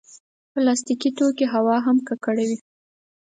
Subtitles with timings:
[0.53, 2.57] پلاستيکي توکي هوا هم ککړوي.